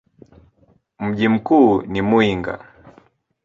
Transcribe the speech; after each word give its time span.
Mji 0.99 1.27
mkuu 1.27 1.81
ni 1.81 2.01
Muyinga. 2.01 2.65